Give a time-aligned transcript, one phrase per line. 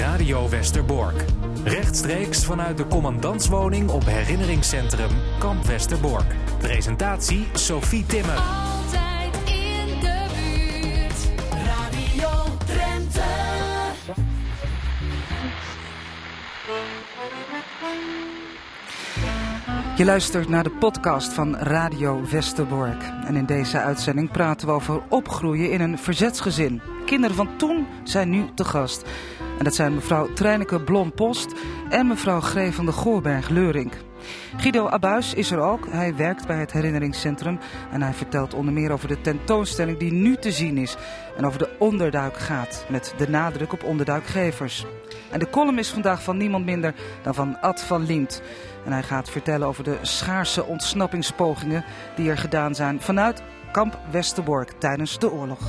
[0.00, 1.24] Radio Westerbork.
[1.64, 6.34] Rechtstreeks vanuit de commandantswoning op herinneringscentrum Kamp Westerbork.
[6.58, 8.34] Presentatie Sophie Timmer.
[8.34, 11.48] Altijd in de buurt.
[11.50, 12.28] Radio
[12.66, 13.22] Drenthe.
[19.96, 23.02] Je luistert naar de podcast van Radio Westerbork.
[23.26, 26.82] En in deze uitzending praten we over opgroeien in een verzetsgezin.
[27.06, 29.04] Kinderen van toen zijn nu te gast.
[29.58, 31.54] En dat zijn mevrouw Treineke Blom-Post
[31.88, 33.92] en mevrouw Gree van de Goorberg-Leurink.
[34.56, 35.86] Guido Abuis is er ook.
[35.90, 37.58] Hij werkt bij het herinneringscentrum.
[37.90, 40.96] En hij vertelt onder meer over de tentoonstelling die nu te zien is.
[41.36, 44.86] En over de onderduik gaat, met de nadruk op onderduikgevers.
[45.30, 48.42] En de column is vandaag van niemand minder dan van Ad van Liemt.
[48.84, 51.84] En hij gaat vertellen over de schaarse ontsnappingspogingen
[52.16, 55.60] die er gedaan zijn vanuit kamp Westerbork tijdens de oorlog.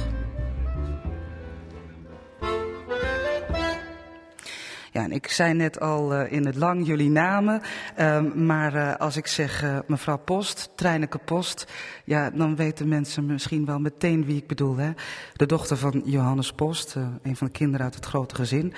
[4.97, 7.61] Ja, en ik zei net al uh, in het lang jullie namen,
[7.99, 11.71] uh, maar uh, als ik zeg uh, mevrouw Post, Treineke Post,
[12.03, 14.77] ja, dan weten mensen misschien wel meteen wie ik bedoel.
[14.77, 14.91] Hè?
[15.33, 18.73] De dochter van Johannes Post, een van de kinderen uit het grote gezin.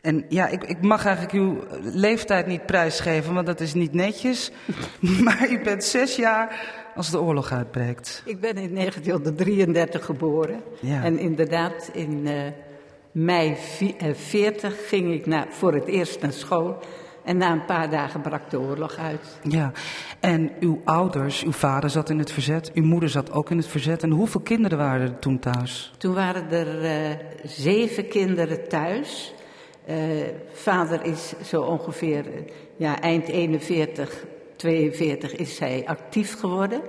[0.00, 4.52] En ja, ik, ik mag eigenlijk uw leeftijd niet prijsgeven, want dat is niet netjes.
[5.24, 8.22] maar u bent zes jaar als de oorlog uitbreekt.
[8.24, 10.62] Ik ben in 1933 geboren.
[10.80, 11.02] Ja.
[11.02, 12.28] En inderdaad, in
[13.14, 13.56] mei
[14.14, 16.78] 40 ging ik naar, voor het eerst naar school.
[17.24, 19.38] En na een paar dagen brak de oorlog uit.
[19.42, 19.72] Ja,
[20.20, 23.66] en uw ouders, uw vader zat in het verzet, uw moeder zat ook in het
[23.66, 24.02] verzet.
[24.02, 25.92] En hoeveel kinderen waren er toen thuis?
[25.98, 29.34] Toen waren er uh, zeven kinderen thuis.
[29.88, 29.96] Uh,
[30.52, 32.24] vader is zo ongeveer
[32.76, 34.24] ja, eind 41,
[34.56, 36.80] 42 is hij actief geworden.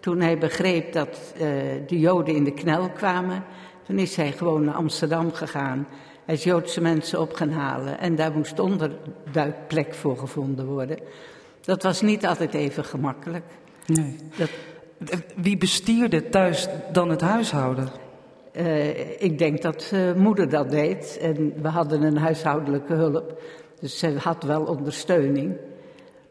[0.00, 1.40] Toen hij begreep dat uh,
[1.86, 3.44] de Joden in de knel kwamen,
[3.86, 5.86] toen is hij gewoon naar Amsterdam gegaan.
[6.24, 10.98] Hij is Joodse mensen op gaan halen en daar moest onderduikplek voor gevonden worden.
[11.60, 13.44] Dat was niet altijd even gemakkelijk.
[13.86, 14.16] Nee.
[14.36, 14.50] Dat,
[15.36, 17.88] Wie bestierde thuis dan het huishouden?
[18.56, 21.18] Uh, ik denk dat uh, moeder dat deed.
[21.20, 23.42] En we hadden een huishoudelijke hulp.
[23.80, 25.56] Dus ze had wel ondersteuning.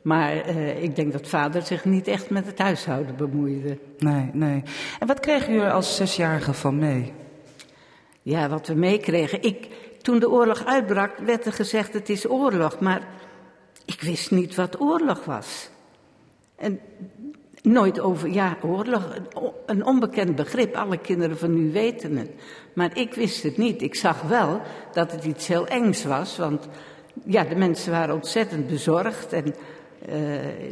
[0.02, 3.78] Maar uh, ik denk dat vader zich niet echt met het huishouden bemoeide.
[3.98, 4.64] Nee, nee.
[5.00, 7.14] En wat kreeg u er als zesjarige van mee?
[8.24, 9.42] Ja, wat we meekregen.
[9.42, 9.68] Ik,
[10.02, 12.80] toen de oorlog uitbrak, werd er gezegd: het is oorlog.
[12.80, 13.08] Maar
[13.86, 15.70] ik wist niet wat oorlog was.
[16.56, 16.80] En
[17.62, 19.16] nooit over, ja, oorlog,
[19.66, 20.76] een onbekend begrip.
[20.76, 22.32] Alle kinderen van nu weten het.
[22.74, 23.82] Maar ik wist het niet.
[23.82, 24.62] Ik zag wel
[24.94, 26.38] dat het iets heel engs was.
[26.38, 26.68] Want
[27.26, 29.34] ja, de mensen waren ontzettend bezorgd.
[29.34, 29.56] En
[30.10, 30.16] uh,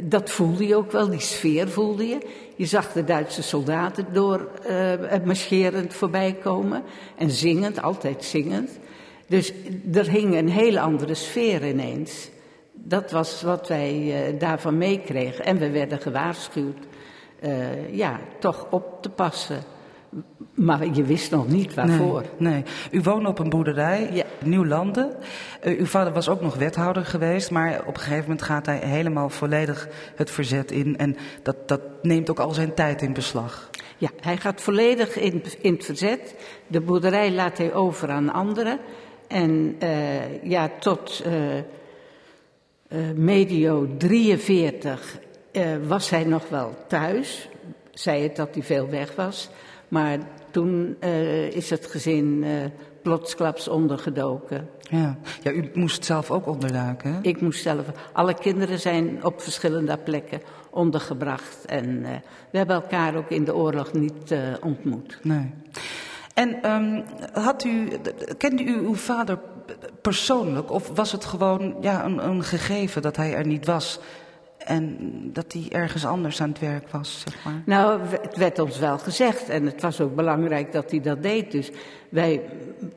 [0.02, 2.18] dat voelde je ook wel, die sfeer voelde je.
[2.56, 6.82] Je zag de Duitse soldaten door uh, marcherend voorbij komen.
[7.16, 8.70] En zingend, altijd zingend.
[9.26, 9.52] Dus
[9.92, 12.28] er hing een hele andere sfeer ineens.
[12.72, 15.44] Dat was wat wij daarvan meekregen.
[15.44, 16.78] En we werden gewaarschuwd,
[17.90, 19.62] ja, toch op te passen.
[20.54, 22.24] Maar je wist nog niet waarvoor.
[22.38, 22.62] Nee, nee.
[22.90, 24.24] U woonde op een boerderij, ja.
[24.44, 25.16] Nieuwlanden.
[25.64, 28.78] Uh, uw vader was ook nog wethouder geweest, maar op een gegeven moment gaat hij
[28.78, 30.98] helemaal volledig het verzet in.
[30.98, 33.70] En dat, dat neemt ook al zijn tijd in beslag.
[33.96, 36.34] Ja, hij gaat volledig in, in het verzet.
[36.66, 38.78] De boerderij laat hij over aan anderen.
[39.28, 45.18] En uh, ja, tot uh, medio 43
[45.52, 47.48] uh, was hij nog wel thuis.
[47.90, 49.50] Zei het dat hij veel weg was.
[49.92, 50.18] Maar
[50.50, 52.50] toen uh, is het gezin uh,
[53.02, 54.68] plotsklaps ondergedoken.
[54.80, 55.18] Ja.
[55.42, 57.12] ja, u moest zelf ook onderduiken.
[57.12, 57.18] Hè?
[57.22, 57.86] Ik moest zelf.
[58.12, 61.64] Alle kinderen zijn op verschillende plekken ondergebracht.
[61.64, 62.08] En uh,
[62.50, 65.18] we hebben elkaar ook in de oorlog niet ontmoet.
[65.22, 65.50] Nee.
[66.34, 67.88] En um, had u,
[68.38, 69.38] kende u uw vader
[70.02, 70.70] persoonlijk?
[70.70, 74.00] Of was het gewoon ja, een, een gegeven dat hij er niet was?
[74.66, 74.96] En
[75.32, 77.62] dat hij ergens anders aan het werk was, zeg maar.
[77.66, 79.48] Nou, het werd ons wel gezegd.
[79.48, 81.50] En het was ook belangrijk dat hij dat deed.
[81.50, 81.70] Dus
[82.08, 82.42] wij,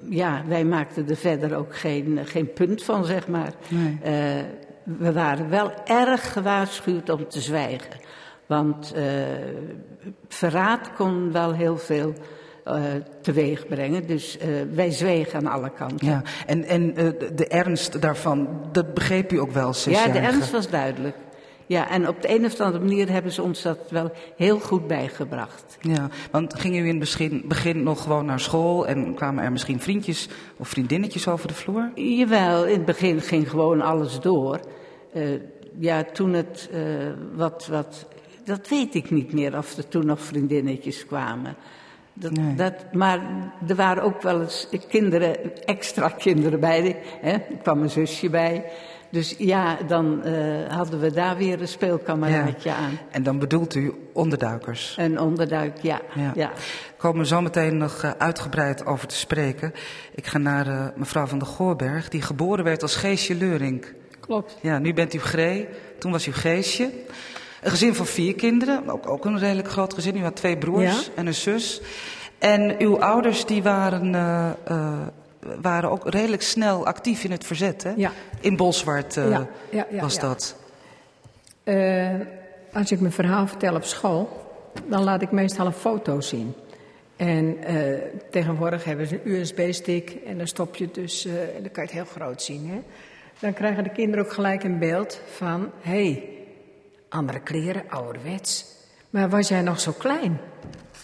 [0.09, 3.53] ja, wij maakten er verder ook geen, geen punt van, zeg maar.
[3.67, 3.97] Nee.
[4.03, 4.43] Uh,
[4.83, 7.99] we waren wel erg gewaarschuwd om te zwijgen.
[8.45, 9.03] Want uh,
[10.27, 12.13] verraad kon wel heel veel
[12.67, 12.83] uh,
[13.21, 14.07] teweeg brengen.
[14.07, 16.07] Dus uh, wij zwegen aan alle kanten.
[16.07, 20.51] Ja, en, en uh, de ernst daarvan, dat begreep u ook wel, Ja, de ernst
[20.51, 21.15] was duidelijk.
[21.67, 24.87] Ja, en op de een of andere manier hebben ze ons dat wel heel goed
[24.87, 25.77] bijgebracht.
[25.81, 29.51] Ja, want gingen u in het begin, begin nog gewoon naar school en kwamen er
[29.51, 31.91] misschien vriendjes of vriendinnetjes over de vloer?
[31.95, 34.59] Jawel, in het begin ging gewoon alles door.
[35.13, 35.23] Uh,
[35.79, 36.79] ja, toen het uh,
[37.35, 38.05] wat, wat,
[38.43, 41.55] dat weet ik niet meer of er toen nog vriendinnetjes kwamen.
[42.13, 42.55] Dat, Nee.
[42.55, 43.19] dat, maar
[43.67, 46.97] er waren ook wel eens kinderen, extra kinderen bij.
[47.21, 47.31] Hè?
[47.31, 48.65] Er kwam een zusje bij.
[49.15, 52.99] Dus ja, dan eh, hadden we daar weer een speelkameraadje aan.
[53.11, 54.95] En dan bedoelt u onderduikers.
[54.97, 56.01] Een onderduik, ja.
[56.15, 56.31] Ja.
[56.35, 56.51] ja.
[56.97, 59.73] komen we zo meteen nog eh, uitgebreid over te spreken.
[60.15, 63.93] Ik ga naar eh, mevrouw van der Goorberg, die geboren werd als Geesje Leurink.
[64.19, 64.57] Klopt.
[64.61, 65.67] Ja, nu bent u Gree,
[65.99, 66.91] toen was u Geesje.
[67.61, 70.17] Een gezin van vier kinderen, ook, ook een redelijk groot gezin.
[70.17, 71.11] U had twee broers Ja.
[71.15, 71.81] en een zus.
[72.39, 74.93] En uw ouders die waren, eh, eh,
[75.61, 77.93] waren ook redelijk snel actief in het verzet, hè?
[77.95, 78.11] Ja.
[78.39, 80.55] In Bolsward eh, Ja, ja, ja, was dat.
[81.63, 82.09] Eh,
[82.73, 84.51] als ik mijn verhaal vertel op school,
[84.85, 86.53] dan laat ik meestal een foto zien.
[87.15, 88.01] En eh,
[88.31, 91.91] tegenwoordig hebben ze een USB-stick en dan stop je dus, en dan kan je het
[91.91, 92.69] heel groot zien.
[92.69, 92.81] Hè?
[93.39, 96.29] Dan krijgen de kinderen ook gelijk een beeld van, hé, hey,
[97.09, 98.65] andere kleren, ouderwets.
[99.09, 100.39] Maar was jij nog zo klein?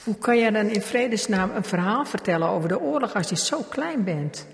[0.03, 3.61] Hoe kan jij dan in vredesnaam een verhaal vertellen over de oorlog als je zo
[3.69, 4.47] klein bent?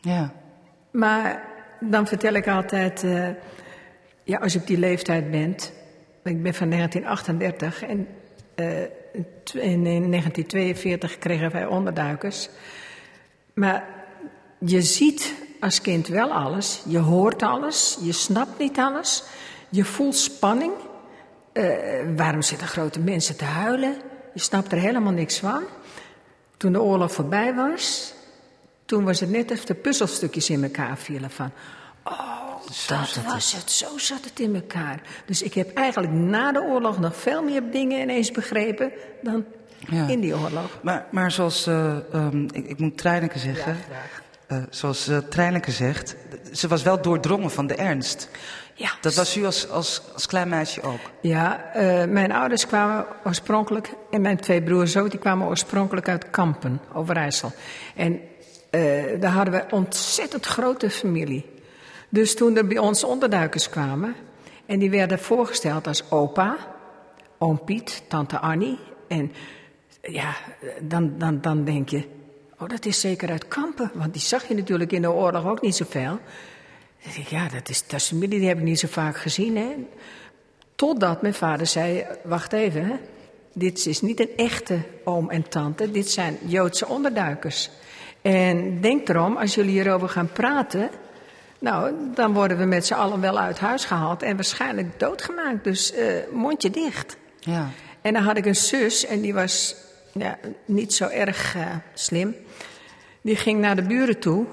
[0.00, 0.32] Ja,
[0.90, 1.44] Maar
[1.80, 3.28] dan vertel ik altijd, eh,
[4.24, 5.72] ja, als je op die leeftijd bent.
[6.24, 8.06] Ik ben van 1938 en
[8.54, 8.82] eh,
[9.52, 12.48] in 1942 kregen wij onderduikers.
[13.54, 13.84] Maar
[14.58, 19.24] je ziet als kind wel alles, je hoort alles, je snapt niet alles,
[19.68, 20.72] je voelt spanning.
[21.52, 21.64] Eh,
[22.16, 23.96] waarom zitten grote mensen te huilen?
[24.34, 25.62] Je snapt er helemaal niks van.
[26.56, 28.14] Toen de oorlog voorbij was,
[28.84, 31.50] toen was het net of de puzzelstukjes in elkaar vielen van...
[32.04, 32.44] Oh,
[32.86, 35.00] dat was het, zo zat het in elkaar.
[35.26, 38.92] Dus ik heb eigenlijk na de oorlog nog veel meer dingen ineens begrepen
[39.22, 39.44] dan
[39.90, 40.08] Ja.
[40.08, 40.78] in die oorlog.
[40.82, 43.76] maar, maar zoals, eh, ehm, ik, ik moet Treineke zeggen,
[44.46, 46.16] Eh, zoals uh, Treineke zegt,
[46.52, 48.28] ze was wel doordrongen van de ernst.
[48.76, 51.00] Ja, Dat was u als, als, als klein meisje ook.
[51.20, 56.30] ja eh, mijn ouders kwamen oorspronkelijk, en mijn twee broers ook, die kwamen oorspronkelijk uit
[56.30, 57.52] Kampen, Overijssel.
[57.96, 58.20] En
[58.70, 61.52] eh, daar hadden we ontzettend grote familie.
[62.08, 64.14] Dus toen er bij ons onderduikers kwamen,
[64.66, 66.56] en die werden voorgesteld als opa,
[67.38, 68.78] oom Piet, tante Annie.
[69.08, 69.32] En
[70.02, 70.34] ja,
[70.80, 72.04] dan, dan, dan denk je,
[72.58, 75.60] oh dat is zeker uit Kampen, want die zag je natuurlijk in de oorlog ook
[75.60, 76.02] niet zoveel.
[76.02, 76.20] Dan
[77.04, 79.56] ik, ja, dat is, dat is familie, die heb ik niet zo vaak gezien.
[79.56, 79.74] Hè?
[80.74, 82.96] Totdat mijn vader zei, wacht even, hè?
[83.54, 87.70] dit is niet een echte oom en tante, dit zijn Joodse onderduikers.
[88.22, 90.90] En denk erom, als jullie hierover gaan praten,
[91.58, 95.64] nou, dan worden we met z'n allen wel uit huis gehaald en waarschijnlijk doodgemaakt.
[95.64, 97.16] Dus eh, mondje dicht.
[97.40, 97.70] Ja.
[98.00, 99.76] En dan had ik een zus en die was
[100.12, 102.36] ja, niet zo erg eh, slim.
[103.20, 104.46] Die ging naar de buren toe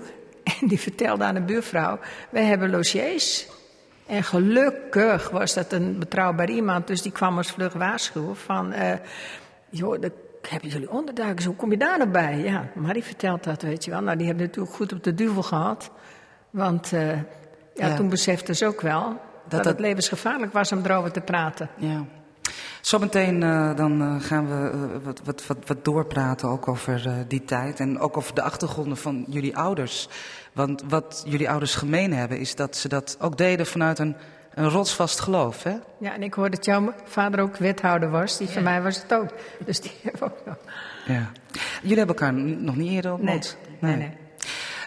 [0.61, 1.99] en die vertelde aan de buurvrouw:
[2.29, 3.47] Wij hebben logiers.
[4.07, 8.71] En gelukkig was dat een betrouwbaar iemand, dus die kwam ons vlug waarschuwen van...
[8.71, 8.93] eh
[9.69, 10.01] joh,
[10.49, 12.37] hebben jullie onderduikers, hoe kom je daar nou bij?
[12.37, 14.01] Ja, Marie vertelt dat, weet je wel.
[14.01, 15.91] Nou, die hebben natuurlijk goed op de duvel gehad.
[16.49, 17.21] Want eh, ja,
[17.75, 17.95] Ja.
[17.95, 19.03] toen beseften ze ook wel
[19.47, 21.69] dat, dat- het levensgevaarlijk was om erover te praten.
[21.77, 22.05] Ja.
[22.81, 27.43] Zometeen eh, dan eh, gaan we eh, wat, wat, wat, wat doorpraten ook over die
[27.43, 30.07] tijd en ook over de achtergronden van jullie ouders.
[30.53, 34.15] Want wat jullie ouders gemeen hebben is dat ze dat ook deden vanuit een,
[34.53, 35.63] een rotsvast geloof.
[35.63, 35.75] Hè?
[35.97, 38.37] Ja, en ik hoorde dat jouw vader ook wethouder was.
[38.37, 39.29] Die van mij was het ook.
[39.65, 40.57] Dus die hebben ook nog.
[41.05, 41.31] Ja.
[41.81, 43.57] Jullie hebben elkaar nog niet eerder ontmoet?
[43.79, 44.20] Nee, nee.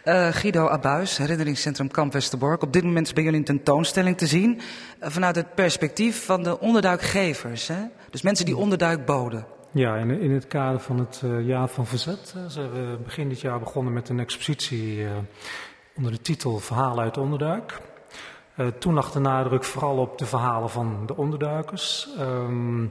[0.05, 2.63] Eh, Guido Abuis, herinneringscentrum Kamp Westerbork.
[2.63, 4.61] Op dit moment is bij jullie een tentoonstelling te zien
[4.99, 7.69] eh, vanuit het perspectief van de onderduikgevers.
[7.69, 7.84] Hè?
[8.11, 9.46] Dus mensen die onderduik boden.
[9.70, 13.41] Ja, in, in het kader van het eh, jaar van verzet zijn we begin dit
[13.41, 15.06] jaar begonnen met een expositie
[15.96, 17.81] onder de titel Verhalen uit de Onderduik.
[18.79, 22.08] Toen lag de nadruk vooral op de verhalen van de onderduikers.
[22.19, 22.87] Ehm,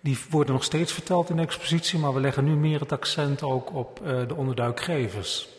[0.00, 3.42] die worden nog steeds verteld in de expositie, maar we leggen nu meer het accent
[3.42, 5.54] ook op de onderduikgevers.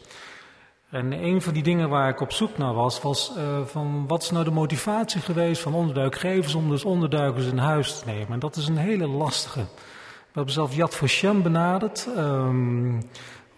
[0.96, 4.24] En een van die dingen waar ik op zoek naar was, was eh, van wat
[4.24, 8.32] is nou de motivatie geweest van onderduikgevers om dus onderduikers in huis te nemen.
[8.32, 9.60] En dat is een hele lastige.
[9.60, 13.02] We hebben zelf Yad Vashem benaderd, ehm,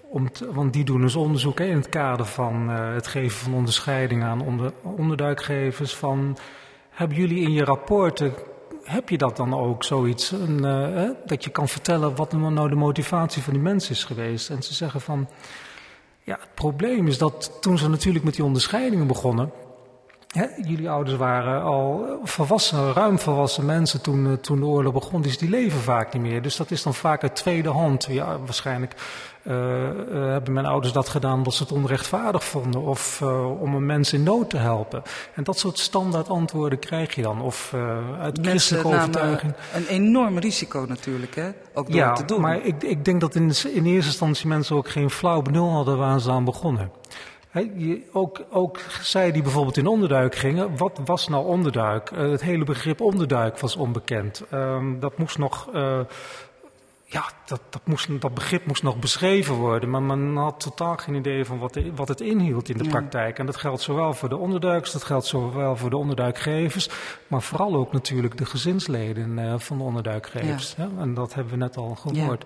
[0.10, 4.24] om want die doen dus onderzoek in het kader van eh, het geven van onderscheiding
[4.24, 5.96] aan onder, onderduikgevers.
[5.96, 6.38] Van,
[6.89, 8.34] hebben jullie in je rapporten,
[8.84, 12.75] heb je dat dan ook zoiets, een, eh, dat je kan vertellen wat nou de
[12.75, 14.50] motivatie van die mensen is geweest?
[14.50, 15.27] En ze zeggen van,
[16.27, 19.51] ja, het probleem is dat toen ze natuurlijk met die onderscheidingen begonnen,
[20.62, 25.22] Jullie ouders waren al volwassen, ruim volwassen mensen toen, eh, toen de oorlog begon.
[25.22, 26.41] Dus die leven vaak niet meer.
[26.41, 28.07] Dus dat is dan vaak uit tweede hand.
[28.10, 28.93] Ja, waarschijnlijk
[29.43, 32.81] uh, uh, hebben mijn ouders dat gedaan omdat ze het onrechtvaardig vonden.
[32.81, 35.03] Of uh, om een mens in nood te helpen.
[35.34, 37.41] En dat soort standaard antwoorden krijg je dan.
[37.41, 37.74] Of
[38.19, 39.53] uit christelijke overtuiging.
[39.74, 41.50] Een enorm risico natuurlijk, hè?
[41.74, 42.41] Ook door ja, te doen.
[42.41, 45.98] maar ik, ik denk dat in, in eerste instantie mensen ook geen flauw benul hadden
[45.98, 46.91] waar ze aan begonnen.
[48.12, 52.12] Ook, ook zij die bijvoorbeeld in onderduik gingen, wat was nou onderduik?
[52.12, 54.44] Uh, het hele begrip onderduik was onbekend.
[54.54, 55.70] Um, dat moest nog.
[55.74, 56.00] Uh,
[57.06, 61.16] ja, dat, dat, moest, dat begrip moest nog beschreven worden, maar men had totaal geen
[61.16, 62.89] idee van wat, wat het inhield in de ja.
[62.89, 63.39] praktijk.
[63.39, 66.89] En dat geldt zowel voor de onderduikers, dat geldt zowel voor de onderduikgevers,
[67.27, 70.75] maar vooral ook natuurlijk de gezinsleden uh, van de onderduikgevers.
[70.77, 70.84] Ja.
[70.84, 72.46] Ja, en dat hebben we net al gehoord.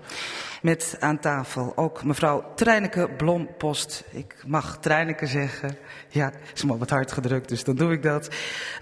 [0.62, 4.04] Met aan tafel ook mevrouw Treineke Blompost.
[4.12, 5.78] Ik mag Treineke zeggen.
[6.10, 8.30] Ja, is me wat hard gedrukt, dus dan doe ik dat.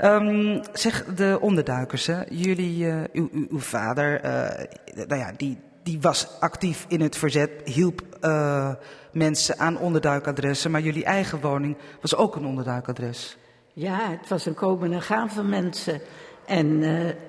[0.02, 2.22] Um, zeg, de onderduikers, hè.
[2.30, 5.58] jullie, uh, uw, uw, uw, vader, uh, nou ja, die,
[5.90, 8.72] die was actief in het verzet, hielp uh,
[9.12, 13.38] mensen aan onderduikadressen, maar jullie eigen woning was ook een onderduikadres.
[13.74, 16.02] Ja, het was een komen en gaan van mensen.
[16.46, 16.66] En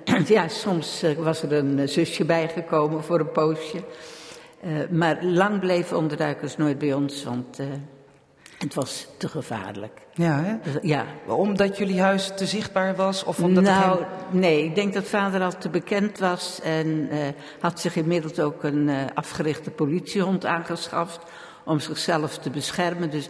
[0.06, 3.82] uh, ja, soms uh, was er een zusje bijgekomen voor een poosje.
[4.90, 7.58] Maar lang bleven onderduikers nooit bij ons, want
[8.62, 10.00] het was te gevaarlijk.
[10.12, 10.78] Ja, hè?
[10.82, 11.04] Ja.
[11.26, 13.24] Omdat jullie huis te zichtbaar was?
[13.24, 17.18] Of omdat nou, nee, ik denk dat vader al te bekend was en uh,
[17.60, 21.20] had zich inmiddels ook een uh, afgerichte politiehond aangeschaft
[21.64, 23.10] om zichzelf te beschermen.
[23.10, 23.28] Dus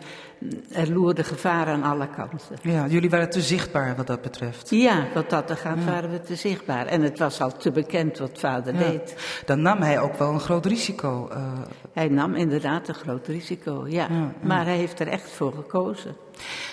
[0.72, 2.56] er loerde gevaar aan alle kanten.
[2.62, 4.70] Ja, jullie waren te zichtbaar wat dat betreft.
[4.70, 5.84] Ja, wat dat gaat ja.
[5.84, 6.86] waren we te zichtbaar.
[6.86, 8.80] En het was al te bekend wat vader ja.
[8.80, 9.14] deed.
[9.46, 11.28] Dan nam hij ook wel een groot risico.
[11.32, 11.52] Uh...
[11.92, 14.06] Hij nam inderdaad een groot risico, ja.
[14.10, 16.16] ja maar hij heeft er echt voor gekozen.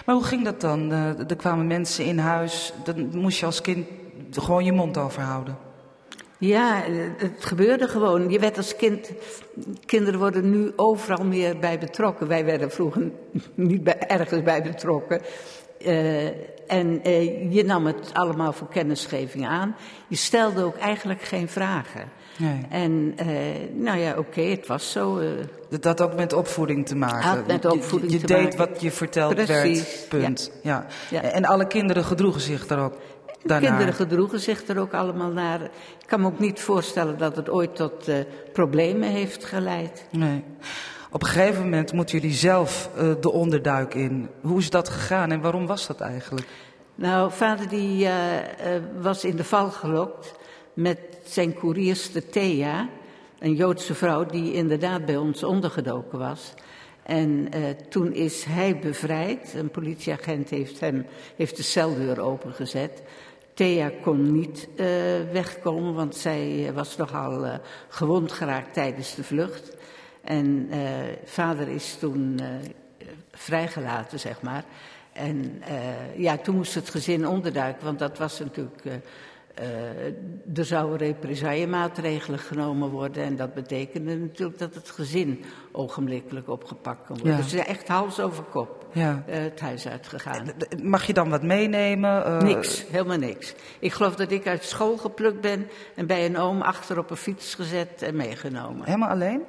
[0.06, 0.92] Maar hoe ging dat dan?
[0.92, 3.88] Uh, er kwamen mensen in huis, dan moest je als kind
[4.32, 5.58] gewoon je mond overhouden.
[6.38, 6.84] Ja,
[7.18, 8.30] het gebeurde gewoon.
[8.30, 9.12] Je werd als kind.
[9.86, 12.28] Kinderen worden nu overal meer bij betrokken.
[12.28, 13.12] Wij werden vroeger
[13.56, 15.22] niet bij, ergens bij betrokken.
[15.86, 16.26] Uh,
[16.68, 19.76] en uh, je nam het allemaal voor kennisgeving aan.
[20.08, 22.10] Je stelde ook eigenlijk geen vragen.
[22.38, 22.66] Nee.
[22.70, 23.28] En uh,
[23.74, 25.22] nou ja, oké, okay, het was zo.
[25.70, 27.30] Dat had ook met opvoeding te maken.
[27.30, 28.58] Had met opvoeding je, je te deed maken.
[28.58, 30.08] wat je verteld Precies, werd.
[30.10, 30.52] Punt.
[30.64, 30.86] Ja.
[31.10, 31.22] Ja.
[31.22, 31.30] ja.
[31.30, 32.98] En alle kinderen gedroegen zich daar ook
[33.48, 33.70] daarnaar.
[33.70, 35.62] Kinderen gedroegen zich er ook allemaal naar.
[35.62, 38.16] Ik kan me ook niet voorstellen dat het ooit tot uh,
[38.54, 40.06] problemen heeft geleid.
[40.12, 40.44] Nee.
[41.12, 44.30] Op een gegeven moment moeten jullie zelf uh, de onderduik in.
[44.42, 46.48] Hoe is dat gegaan en waarom was dat eigenlijk?
[46.96, 48.12] Nou, vader die uh,
[49.02, 50.34] was in de val gelokt
[50.74, 52.90] met zijn koerierste Thea,
[53.40, 56.54] een Joodse vrouw die inderdaad bij ons ondergedoken was.
[57.04, 59.54] En uh, toen is hij bevrijd.
[59.56, 63.04] Een politieagent heeft, hem, heeft de celdeur opengezet.
[63.58, 64.86] Thea kon niet uh,
[65.32, 67.54] wegkomen, want zij was nogal uh,
[67.90, 69.76] gewond geraakt tijdens de vlucht.
[70.22, 70.78] En uh,
[71.26, 72.40] vader is toen
[73.32, 74.64] vrijgelaten, zeg maar.
[75.14, 75.62] En
[76.16, 78.82] ja, toen moest het gezin onderduiken, want dat was natuurlijk.
[80.56, 83.24] er zouden represaillemaatregelen genomen worden.
[83.24, 87.36] En dat betekende natuurlijk dat het gezin ogenblikkelijk opgepakt kon worden.
[87.38, 87.42] Ja.
[87.42, 89.24] Dus echt hals over kop ja.
[89.26, 90.52] het huis uitgegaan.
[90.84, 92.28] Mag je dan wat meenemen?
[92.28, 92.42] Uh...
[92.42, 93.54] Niks, helemaal niks.
[93.80, 97.18] Ik geloof dat ik uit school geplukt ben en bij een oom achter op een
[97.18, 98.86] fiets gezet en meegenomen.
[98.86, 99.42] Helemaal alleen?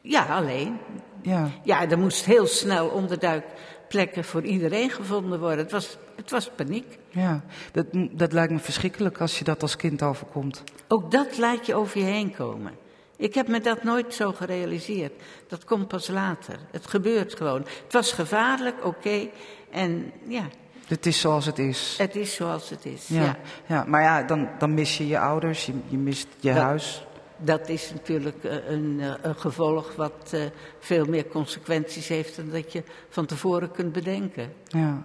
[0.00, 0.78] Ja, alleen.
[1.22, 1.48] Ja.
[1.62, 5.58] Ja, er moest heel snel onderduikplekken voor iedereen gevonden worden.
[5.58, 6.98] Het was, het was paniek.
[7.10, 7.40] Ja,
[7.72, 10.62] dat, dat lijkt me verschrikkelijk als je dat als kind overkomt.
[10.88, 12.72] Ook dat laat je over je heen komen.
[13.20, 15.12] Ik heb me dat nooit zo gerealiseerd.
[15.48, 16.58] Dat komt pas later.
[16.70, 17.60] Het gebeurt gewoon.
[17.60, 18.86] Het was gevaarlijk, oké.
[18.86, 19.30] Okay.
[19.70, 20.44] En ja.
[20.86, 21.94] Het is zoals het is.
[21.98, 23.22] Het is zoals het is, ja.
[23.22, 23.36] ja.
[23.66, 27.06] ja maar ja, dan, dan mis je je ouders, je, je mist je dat, huis.
[27.36, 30.44] Dat is natuurlijk een, een gevolg wat uh,
[30.78, 34.52] veel meer consequenties heeft dan dat je van tevoren kunt bedenken.
[34.64, 35.02] Ja.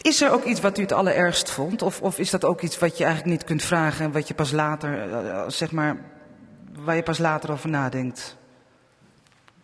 [0.00, 1.82] Is er ook iets wat u het allerergst vond?
[1.82, 4.34] Of, of is dat ook iets wat je eigenlijk niet kunt vragen en wat je
[4.34, 6.12] pas later, uh, zeg maar,
[6.84, 8.36] waar je pas later over nadenkt?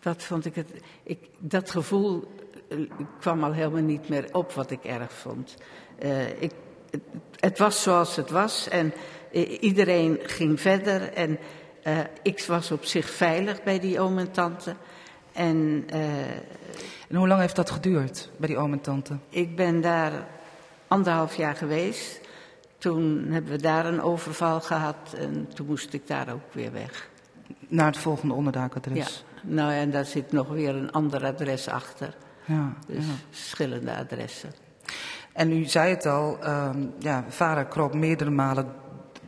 [0.01, 0.71] Wat vond ik het.
[1.03, 2.31] Ik, dat gevoel
[2.69, 5.55] uh, kwam al helemaal niet meer op wat ik erg vond.
[6.03, 6.51] Uh, ik,
[6.89, 7.01] het,
[7.39, 8.93] het, was zoals het was en
[9.31, 11.13] uh, iedereen ging verder.
[11.13, 11.39] En
[12.23, 14.75] ik was op zich veilig bij die oom en tante.
[15.31, 15.83] En,
[17.09, 19.17] en hoe lang heeft dat geduurd bij die oom en tante?
[19.29, 20.27] Ik ben daar
[20.87, 22.21] anderhalf jaar geweest.
[22.77, 27.10] Toen hebben we daar een overval gehad en toen moest ik daar ook weer weg.
[27.71, 29.23] Naar het volgende onderduikadres?
[29.35, 32.15] Ja, nou en daar zit nog weer een ander adres achter.
[32.45, 33.11] Ja, dus ja.
[33.29, 34.51] verschillende adressen.
[35.33, 38.73] En u zei het al, ehm, ja, vader kroop meerdere malen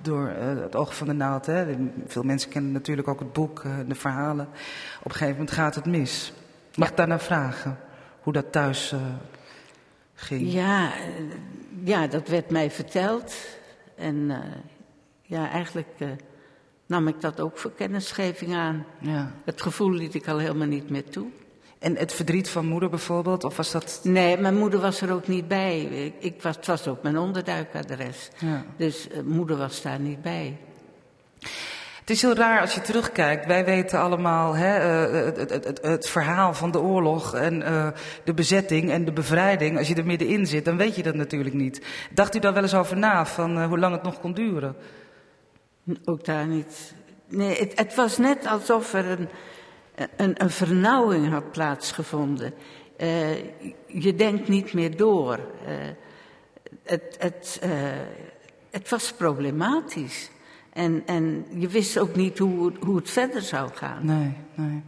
[0.01, 1.45] door eh, het oog van de naald.
[1.45, 1.75] Hè.
[2.07, 4.47] Veel mensen kennen natuurlijk ook het boek, eh, de verhalen.
[4.99, 6.33] Op een gegeven moment gaat het mis.
[6.75, 7.77] Mag ik daarna vragen
[8.21, 8.99] hoe dat thuis eh,
[10.13, 10.51] ging?
[10.51, 10.91] Ja,
[11.83, 13.35] ja, dat werd mij verteld.
[13.95, 14.31] En
[15.21, 15.89] ja, eigenlijk
[16.93, 18.85] nam ik dat ook voor kennisgeving aan.
[18.99, 19.31] Ja.
[19.45, 21.27] Het gevoel liet ik al helemaal niet meer toe.
[21.79, 23.99] En het verdriet van moeder bijvoorbeeld, of was dat...
[24.03, 25.81] Nee, mijn moeder was er ook niet bij.
[25.81, 28.29] Ik, ik was, het was ook mijn onderduikadres.
[28.37, 28.65] Ja.
[28.77, 30.57] Dus eh, moeder was daar niet bij.
[31.99, 33.45] Het is heel raar als je terugkijkt.
[33.45, 37.87] Wij weten allemaal hè, eh, het, het, het, het verhaal van de oorlog en eh,
[38.23, 39.77] de bezetting en de bevrijding.
[39.77, 41.81] Als je er middenin zit, dan weet je dat natuurlijk niet.
[42.11, 44.75] Dacht u daar wel eens over na, van hoe lang het nog kon duren?
[46.05, 46.93] Ook daar niet.
[47.27, 49.29] Nee, het, het was net alsof er
[50.15, 52.53] een, een, vernauwing had plaatsgevonden.
[52.97, 53.37] Eh,
[53.87, 55.39] je denkt niet meer door.
[55.65, 55.75] Eh,
[56.83, 57.71] het, het, eh,
[58.71, 60.31] het was problematisch.
[60.73, 64.05] En, en je wist ook niet hoe, hoe het verder zou gaan.
[64.05, 64.83] Nee, nee.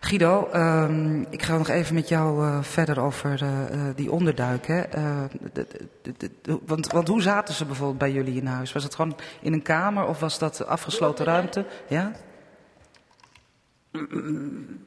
[0.00, 4.66] Guido, ehm, ik ga nog even met jou eh, verder over eh, eh, die onderduik.
[4.66, 4.82] Hè?
[5.52, 5.66] De-
[6.02, 8.72] de- de- de- want, want hoe zaten ze bijvoorbeeld bij jullie in huis?
[8.72, 11.64] Was het gewoon in een kamer of was dat afgesloten ruimte?
[11.88, 12.12] Ja?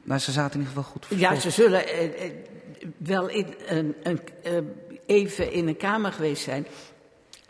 [0.02, 1.82] Nou, ze zaten in ieder geval goed Ja, ze zullen
[2.96, 4.20] wel in, een, een,
[5.06, 6.66] even in een kamer geweest zijn.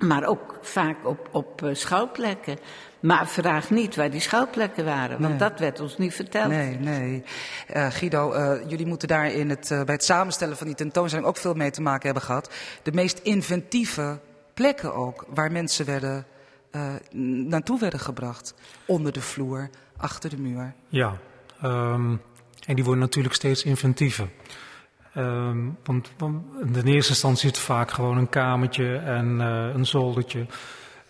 [0.03, 2.59] Maar ook vaak op, op eh, schouwplekken.
[3.01, 5.21] Maar vraag niet waar die schouwplekken waren.
[5.21, 5.39] Want Nee.
[5.49, 6.49] dat werd ons niet verteld.
[6.49, 7.23] Nee, nee.
[7.67, 11.37] Eh, Guido, eh, jullie moeten daar in het, bij het samenstellen van die tentoonstelling ook
[11.37, 12.51] veel mee te maken hebben gehad.
[12.83, 14.21] De meest inventieve
[14.55, 16.27] plekken ook, waar mensen werden,
[16.71, 18.55] eh, naartoe werden gebracht.
[18.87, 20.75] Onder de vloer, achter de muur.
[20.89, 21.17] Ja,
[21.63, 22.17] ehm,
[22.67, 24.29] en die worden natuurlijk steeds inventiever.
[25.15, 26.13] Ehm, want,
[26.65, 30.47] in de eerste instantie is het vaak gewoon een kamertje en eh, een zoldertje.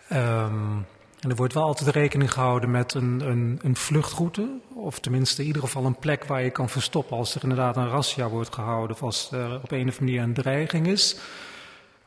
[0.09, 0.77] Ehm,
[1.21, 4.49] en er wordt wel altijd rekening gehouden met een, een, een vluchtroute.
[4.75, 7.89] Of tenminste in ieder geval een plek waar je kan verstoppen als er inderdaad een
[7.89, 8.97] razzia wordt gehouden.
[8.97, 11.17] Of als er op een of andere manier een dreiging is.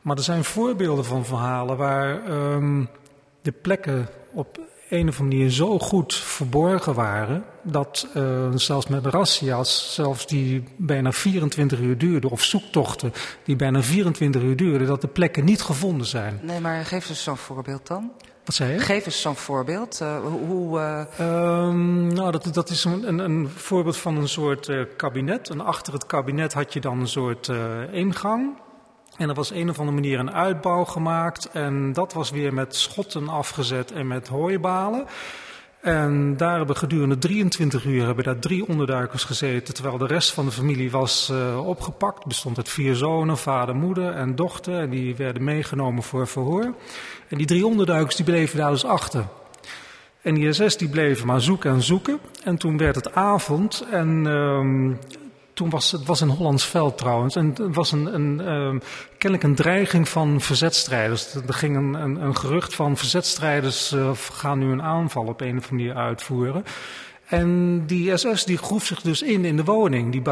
[0.00, 2.84] Maar er zijn voorbeelden van verhalen waar ehm,
[3.42, 7.44] de plekken op een of andere manier zo goed verborgen waren.
[7.62, 12.30] dat eh, zelfs met razzia's, zelfs die bijna 24 uur duurden.
[12.30, 13.12] of zoektochten
[13.44, 14.86] die bijna 24 uur duurden.
[14.86, 16.40] dat de plekken niet gevonden zijn.
[16.42, 18.10] Nee, maar geef eens zo'n voorbeeld dan.
[18.44, 18.78] Wat zei je?
[18.78, 20.00] Geef eens zo'n voorbeeld.
[20.00, 24.70] Eh, hoe, eh, Ehm, nou, dat, dat is een, een, een voorbeeld van een soort
[24.96, 25.50] kabinet.
[25.50, 27.50] En achter het kabinet had je dan een soort
[27.92, 28.64] ingang.
[29.18, 31.50] En er was een of andere manier een uitbouw gemaakt.
[31.52, 35.06] En dat was weer met schotten afgezet en met hooibalen.
[35.80, 39.74] En daar hebben gedurende 23 uur hebben daar drie onderduikers gezeten.
[39.74, 42.26] Terwijl de rest van de familie was eh, opgepakt.
[42.26, 44.80] Bestond uit vier zonen, vader, moeder en dochter.
[44.80, 46.74] En die werden meegenomen voor verhoor.
[47.28, 49.24] En die drie onderduikers die bleven daar dus achter.
[50.22, 52.18] En die SS die bleven maar zoeken en zoeken.
[52.44, 54.92] En toen werd het avond en ehm,
[55.56, 57.36] toen was het was een Hollands veld trouwens.
[57.36, 58.78] En het was een, een, ehm,
[59.18, 61.34] kennelijk een dreiging van verzetstrijders.
[61.34, 65.56] Er ging een, een, een gerucht van verzetstrijders eh, gaan nu een aanval op een
[65.56, 66.64] of andere manier uitvoeren.
[67.26, 70.12] En die SS die groef zich dus in in de woning.
[70.12, 70.22] Die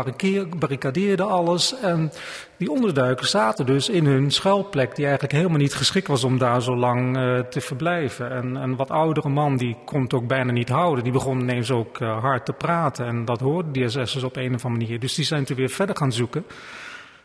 [0.58, 1.80] barricadeerde alles.
[1.80, 2.12] En
[2.56, 6.62] die onderduikers zaten dus in hun schuilplek, die eigenlijk helemaal niet geschikt was om daar
[6.62, 8.30] zo lang eh, te verblijven.
[8.30, 11.04] En een wat oudere man, die kon het ook bijna niet houden.
[11.04, 13.06] Die begon ineens ook eh, hard te praten.
[13.06, 15.00] En dat hoorden die SS'ers op een of andere manier.
[15.00, 16.44] Dus die zijn toen weer verder gaan zoeken.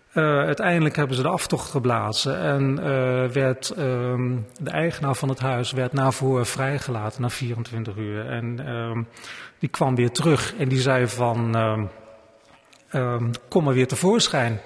[0.10, 5.39] Eh, uiteindelijk hebben ze de aftocht geblazen en eh, werd ehm, de eigenaar van het
[5.39, 8.30] huis werd na voor vrijgelaten na 24 uur.
[8.30, 9.04] En ehm,
[9.60, 11.56] die kwam weer terug en die zei van
[12.89, 14.60] ehm, kom maar weer tevoorschijn.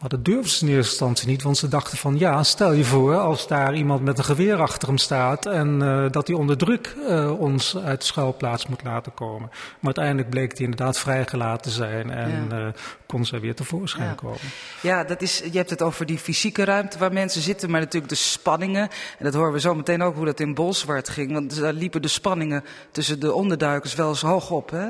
[0.00, 2.84] Maar dat durfden ze in eerste instantie niet, want ze dachten van ja, stel je
[2.84, 6.56] voor als daar iemand met een geweer achter hem staat en eh, dat hij onder
[6.56, 9.48] druk eh, ons uit de schuilplaats moet laten komen.
[9.50, 12.58] Maar uiteindelijk bleek hij inderdaad vrijgelaten te zijn en Ja.
[12.66, 12.72] eh,
[13.06, 14.14] kon ze weer tevoorschijn Ja.
[14.14, 14.38] komen.
[14.82, 18.12] Ja, dat is, je hebt het over die fysieke ruimte waar mensen zitten, maar natuurlijk
[18.12, 18.82] de spanningen.
[19.18, 21.32] En dat horen we zo meteen ook hoe dat in Bolsward ging.
[21.32, 24.86] Want daar liepen de spanningen tussen de onderduikers wel eens hoog op, hè?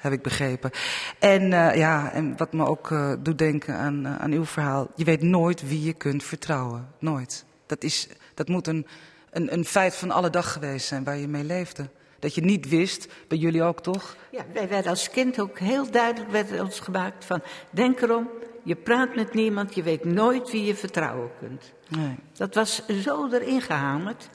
[0.00, 0.70] Heb ik begrepen.
[1.18, 4.88] En eh, ja, en wat me ook eh, doet denken aan, eh, aan uw verhaal.
[4.94, 6.88] Je weet nooit wie je kunt vertrouwen.
[6.98, 7.44] Nooit.
[7.66, 8.86] Dat, is, dat moet een,
[9.30, 11.88] een, een feit van alle dag geweest zijn waar je mee leefde.
[12.18, 14.16] Dat je niet wist, bij jullie ook toch?
[14.30, 17.42] Ja, wij werden als kind ook heel duidelijk werd ons gemaakt van...
[17.70, 18.28] denk erom,
[18.62, 21.72] je praat met niemand, je weet nooit wie je vertrouwen kunt.
[21.88, 22.16] Nee.
[22.32, 24.28] Dat was zo erin gehamerd.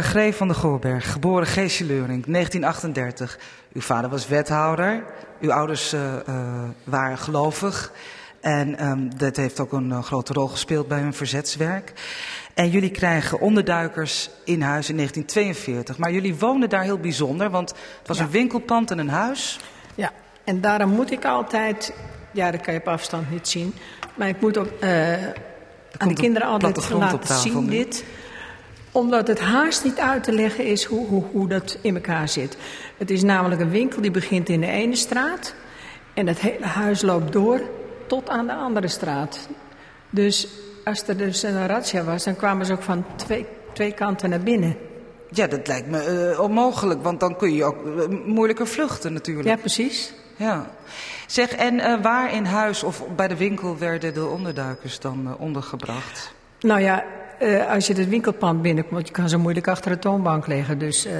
[0.00, 3.38] Greef van de Goorberg, geboren Geesje Leuring, 1938.
[3.72, 5.04] Uw vader was wethouder,
[5.40, 6.24] uw ouders eh, eh,
[6.84, 7.92] waren gelovig.
[8.40, 11.92] En ehm, dat heeft ook een grote rol gespeeld bij hun verzetswerk.
[12.54, 15.98] En jullie krijgen onderduikers in huis in 1942.
[15.98, 18.24] Maar jullie woonden daar heel bijzonder, want het was Ja.
[18.24, 19.60] een winkelpand en een huis.
[19.94, 20.10] Ja,
[20.44, 21.92] en daarom moet ik altijd,
[22.32, 23.74] ja, dat kan je op afstand niet zien,
[24.14, 24.68] maar ik moet ook
[25.98, 28.04] aan de kinderen altijd laten zien dit.
[28.92, 32.56] Omdat het haast niet uit te leggen is hoe, hoe, hoe dat in elkaar zit.
[32.96, 35.54] Het is namelijk een winkel die begint in de ene straat
[36.14, 37.60] en het hele huis loopt door
[38.06, 39.48] tot aan de andere straat.
[40.10, 40.48] Dus
[40.84, 44.40] als er dus een razzia was, dan kwamen ze ook van twee, twee kanten naar
[44.40, 44.76] binnen.
[45.30, 49.48] Ja, dat lijkt me eh, onmogelijk, want dan kun je ook eh, moeilijker vluchten natuurlijk.
[49.48, 50.12] Ja, precies.
[50.36, 50.70] Ja.
[51.26, 56.34] Zeg, en eh, waar in huis of bij de winkel werden de onderduikers dan ondergebracht?
[56.60, 57.04] Nou ja,
[57.42, 60.78] eh, als je het winkelpand binnenkomt, je kan zo moeilijk achter de toonbank liggen.
[60.78, 61.14] Dus eh,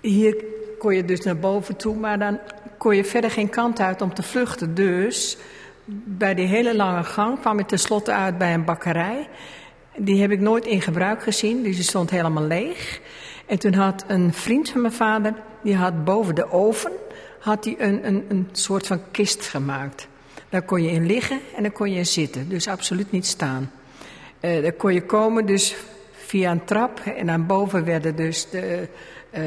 [0.00, 0.44] hier
[0.78, 2.38] kon je dus naar boven toe, maar dan
[2.78, 4.74] kon je verder geen kant uit om te vluchten.
[4.74, 5.36] Dus
[6.04, 9.28] bij die hele lange gang kwam ik tenslotte uit bij een bakkerij.
[9.96, 13.00] Die heb ik nooit in gebruik gezien, dus die stond helemaal leeg.
[13.46, 16.92] En toen had een vriend van mijn vader, die had boven de oven
[17.38, 20.08] had hij een, een, een soort van kist gemaakt.
[20.48, 23.70] Daar kon je in liggen en daar kon je in zitten, dus absoluut niet staan.
[24.40, 25.76] Eh daar kon je komen dus
[26.12, 28.88] via een trap en dan boven werden dus de
[29.30, 29.42] eh,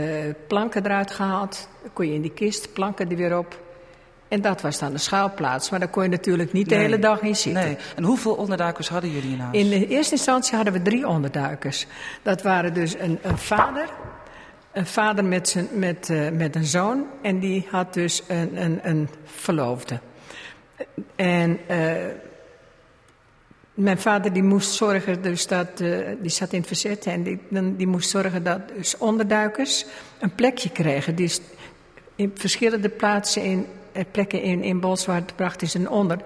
[0.48, 1.68] planken eruit gehaald.
[1.82, 3.62] Dan kon je in die kist, planken er weer op.
[4.28, 5.70] En dat was dan de schuilplaats.
[5.70, 7.64] Maar daar kon je natuurlijk niet de hele dag in zitten.
[7.64, 7.78] Nee.
[7.96, 9.58] En hoeveel onderduikers hadden jullie in huis?
[9.58, 11.88] In de eerste instantie hadden we drie onderduikers.
[12.22, 13.90] Dat waren dus een, een vader,
[14.72, 18.80] een vader met, zijn, met, eh, met een zoon en die had dus een, een,
[18.84, 20.00] een verloofde.
[21.16, 21.60] En
[23.74, 27.40] mijn vader die moest zorgen, dus dat, eh, die zat in het verzet en die,
[27.76, 29.86] die moest zorgen dat dus onderduikers
[30.20, 31.18] een plekje kregen.
[31.18, 31.42] Is
[32.16, 36.18] in verschillende plaatsen in eh, plekken in, in Bolsward bracht hij zijn onder.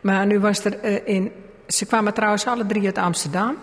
[0.00, 1.32] Maar nu was er eh, in.
[1.66, 3.56] Ze kwamen trouwens alle drie uit Amsterdam.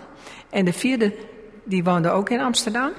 [0.50, 1.16] En de vierde,
[1.64, 2.92] die woonde ook in Amsterdam.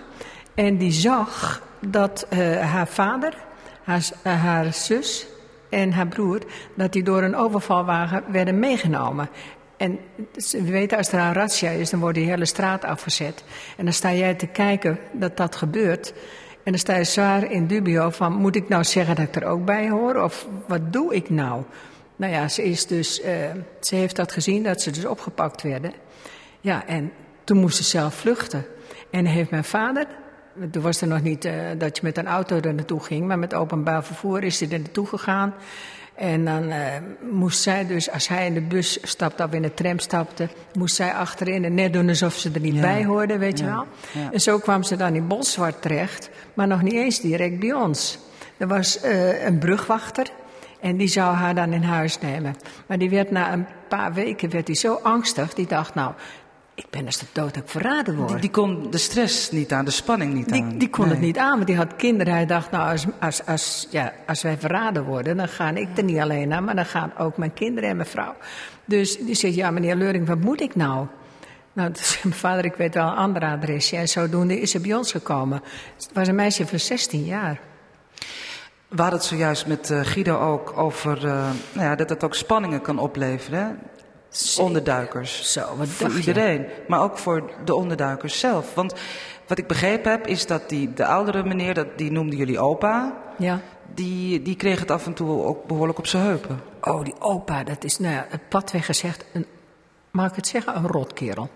[0.55, 2.27] En die zag dat
[2.61, 3.35] haar vader,
[3.83, 5.27] haar, haar zus
[5.69, 6.41] en haar broer,
[6.75, 9.29] dat die door een overvalwagen werden meegenomen.
[9.83, 9.99] En
[10.51, 13.45] we weten, als er een razzia is, dan wordt die hele straat afgezet.
[13.77, 16.13] En dan sta jij te kijken dat dat gebeurt.
[16.65, 19.45] En dan sta je zwaar in dubio van, moet ik nou zeggen dat ik er
[19.45, 20.17] ook bij hoor?
[20.17, 21.63] Of wat doe ik nou?
[22.17, 23.35] Nou ja, ze, is dus, eh,
[23.81, 25.93] ze heeft dat gezien, dat ze dus opgepakt werden.
[26.61, 27.13] Ja, en
[27.45, 28.67] toen moest ze zelf vluchten.
[29.11, 30.07] En heeft mijn vader,
[30.71, 33.39] toen was er nog niet eh, dat je met een auto er naartoe ging, maar
[33.39, 35.55] met openbaar vervoer is hij er naartoe gegaan.
[36.23, 36.79] En dan eh,
[37.31, 40.95] moest zij dus, als hij in de bus stapte of in de tram stapte, moest
[40.95, 42.81] zij achterin en net doen alsof ze er niet Ja.
[42.81, 43.87] bij hoorde, weet je wel.
[44.13, 44.33] Ja.
[44.33, 48.19] En zo kwam ze dan in Bolsward terecht, maar nog niet eens direct bij ons.
[48.57, 50.27] Er was eh, een brugwachter
[50.81, 52.55] en die zou haar dan in huis nemen.
[52.87, 56.13] Maar die werd na een paar weken werd zo angstig, die dacht nou,
[56.75, 58.29] ik ben dus de dood ik verraden word.
[58.29, 60.79] Die, die kon de stress niet aan, de spanning niet aan.
[60.79, 62.33] Die, kon het niet aan, want die had kinderen.
[62.33, 66.05] Hij dacht, nou, als, als, als, ja, als wij verraden worden, dan ga ik er
[66.05, 68.35] niet alleen naar, maar dan gaan ook mijn kinderen en mijn vrouw.
[68.85, 71.07] Dus die zegt, ja, meneer Leuring, wat moet ik nou?
[71.73, 73.97] Nou, mijn vader, ik weet wel een ander adresje.
[73.97, 75.63] En zodoende is ze bij ons gekomen.
[75.97, 77.61] Het was een meisje van 16 jaar.
[78.89, 82.35] We hadden het zojuist met eh, Guido ook over eh, nou ja, dat het ook
[82.35, 83.59] spanningen kan opleveren.
[83.59, 83.67] Hè?
[84.61, 85.53] Onderduikers.
[85.53, 86.17] Zo, wat voor je?
[86.17, 88.75] iedereen, maar ook voor de onderduikers zelf.
[88.75, 88.95] Want
[89.47, 93.17] wat ik begrepen heb, is dat die, de oudere meneer, dat, die noemden jullie opa,
[93.39, 93.61] Ja.
[93.95, 96.61] die, die kreeg het af en toe ook behoorlijk op zijn heupen.
[96.83, 99.47] Oh, die opa, dat is, nou ja, het platweg gezegd, een,
[100.11, 101.49] mag ik het zeggen, een rotkerel.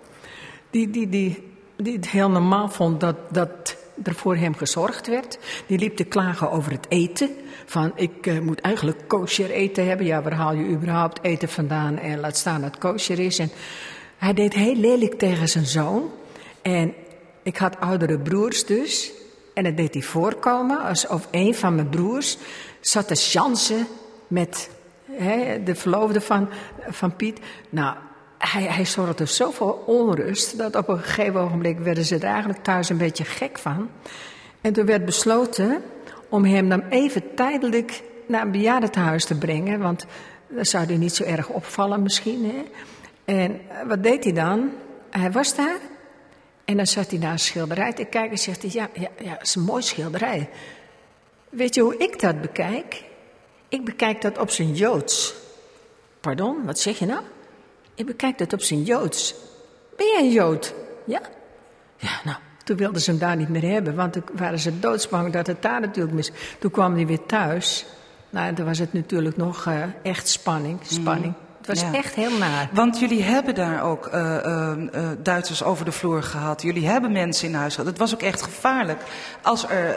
[0.70, 5.38] Die, die, die, die het heel normaal vond dat, dat er voor hem gezorgd werd.
[5.66, 7.30] Die liep te klagen over het eten.
[7.64, 10.06] Van, ik eh, moet eigenlijk kosher eten hebben.
[10.06, 11.98] Ja, waar haal je überhaupt eten vandaan?
[11.98, 13.38] En laat staan dat het kosher is.
[13.38, 13.50] En
[14.16, 16.10] hij deed heel lelijk tegen zijn zoon.
[16.62, 16.94] En
[17.42, 19.12] ik had oudere broers dus.
[19.54, 22.38] En dat deed hij voorkomen alsof een van mijn broers
[22.80, 23.86] zat te chansen
[24.28, 24.70] met
[25.10, 26.48] hè, de verloofde van,
[26.88, 27.40] van Piet.
[27.68, 27.96] Nou,
[28.52, 32.88] hij, hij zorgde zoveel onrust dat op een gegeven ogenblik werden ze er eigenlijk thuis
[32.88, 33.90] een beetje gek van.
[34.60, 35.82] En toen werd besloten
[36.28, 40.06] om hem dan even tijdelijk naar een bejaardentehuis te brengen, want
[40.48, 42.44] dan zou hij niet zo erg opvallen misschien.
[42.44, 42.62] Hè?
[43.24, 44.70] En wat deed hij dan?
[45.10, 45.78] Hij was daar
[46.64, 49.30] en dan zat hij naar een schilderij te kijken en zegt hij, ja, ja, ja,
[49.30, 50.48] dat is een mooi schilderij.
[51.48, 53.04] Weet je hoe ik dat bekijk?
[53.68, 55.34] Ik bekijk dat op zijn Joods.
[56.20, 57.22] Pardon, wat zeg je nou?
[57.96, 59.34] Ik bekijk dat op zijn Joods.
[59.96, 60.74] Ben jij een Jood?
[61.04, 61.20] Ja?
[61.96, 65.32] Ja, nou, toen wilden ze hem daar niet meer hebben, want toen waren ze doodsbang
[65.32, 66.30] dat het daar natuurlijk mis.
[66.58, 67.86] Toen kwam hij weer thuis.
[68.30, 71.34] Nou, toen was het natuurlijk nog eh, echt spanning, spanning.
[71.58, 71.94] Het was Ja.
[71.98, 72.68] echt heel naar.
[72.72, 74.36] Want jullie hebben daar ook eh,
[74.72, 74.78] eh,
[75.22, 76.62] Duitsers over de vloer gehad.
[76.62, 77.90] Jullie hebben mensen in huis gehad.
[77.90, 79.00] Het was ook echt gevaarlijk.
[79.42, 79.96] Als er,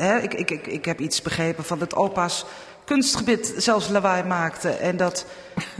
[0.00, 2.44] hè, ik, ik, ik, ik heb iets begrepen van dat opa's
[2.90, 4.68] kunstgebied zelfs lawaai maakte.
[4.68, 5.26] En dat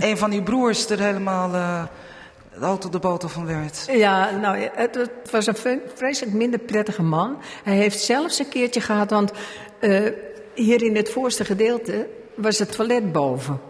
[0.01, 1.87] een van die broers er helemaal de
[2.61, 3.85] auto de boter van werd.
[3.92, 7.37] Ja, nou, het, was een vre- vreselijk minder prettige man.
[7.64, 9.33] Hij heeft zelfs een keertje gehad, want
[9.81, 10.07] eh,
[10.55, 13.61] hier in het voorste gedeelte was het toilet boven.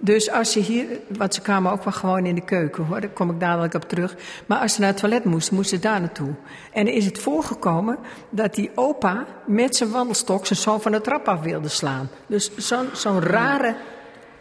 [0.00, 3.10] Dus als je hier, want ze kwamen ook wel gewoon in de keuken hoor, daar
[3.10, 4.14] kom ik dadelijk op terug.
[4.46, 6.34] Maar als ze naar het toilet moesten, moesten ze daar naartoe.
[6.72, 7.98] En is het voorgekomen
[8.30, 12.10] dat die opa met zijn wandelstok zijn zoon van de trap af wilde slaan.
[12.26, 13.76] Dus zo'n zo'n rare